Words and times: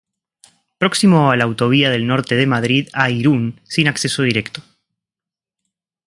Próximo 0.79 1.29
a 1.29 1.35
la 1.37 1.43
Autovía 1.43 1.91
del 1.91 2.07
Norte 2.07 2.33
de 2.35 2.47
Madrid 2.47 2.89
a 2.91 3.11
Irún, 3.11 3.61
sin 3.65 3.87
acceso 3.87 4.23
directo. 4.23 4.63